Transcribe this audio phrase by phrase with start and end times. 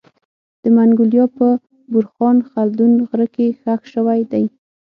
[0.61, 1.47] د منګولیا په
[1.91, 4.45] بورخان خلدون غره کي خښ سوی دی